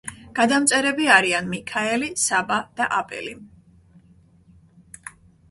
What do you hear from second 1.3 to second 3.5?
მიქაელი, საბა და აბელი.